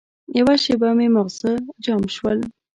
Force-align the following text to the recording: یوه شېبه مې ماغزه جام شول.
یوه 0.39 0.55
شېبه 0.63 0.89
مې 0.97 1.07
ماغزه 1.15 1.51
جام 1.83 2.03
شول. 2.15 2.39